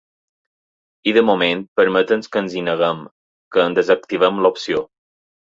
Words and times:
I 1.11 1.13
de 1.17 1.23
moment 1.27 1.61
permeten 1.81 2.25
que 2.37 2.43
ens 2.45 2.57
hi 2.61 2.65
neguem, 2.71 3.05
que 3.57 3.67
en 3.69 3.79
desactivem 3.81 4.45
l’opció. 4.47 4.83